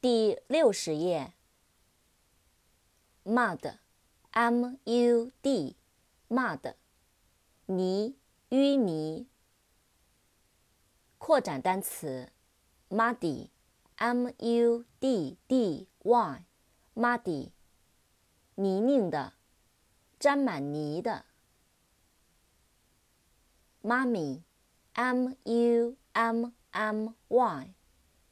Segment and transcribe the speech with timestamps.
[0.00, 1.34] 第六十页
[3.22, 3.76] mud
[4.32, 5.74] mud
[6.30, 6.74] mud
[7.66, 8.16] 泥
[8.48, 9.28] 淤泥
[11.18, 12.32] 扩展单词
[12.88, 13.50] muddy
[13.98, 15.36] muddy
[16.94, 17.50] muddy
[18.54, 19.34] 泥泞的
[20.18, 21.26] 沾满泥的
[23.82, 24.44] mummy
[24.94, 25.94] mummy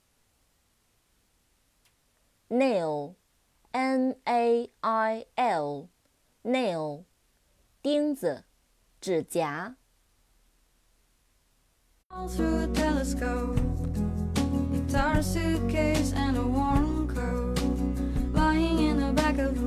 [2.50, 3.16] nail,
[3.72, 5.90] n a i l,
[6.44, 7.04] nail,
[7.82, 8.48] 钉子。
[9.00, 9.76] 指甲。
[12.29, 13.59] through a telescope.
[14.73, 17.61] Guitar, suitcase and a warm coat.
[18.33, 19.67] Lying in the back of a